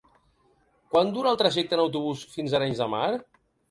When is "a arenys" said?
2.61-2.85